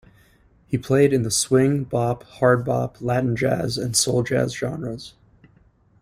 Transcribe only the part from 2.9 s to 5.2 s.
Latin jazz, and soul jazz genres.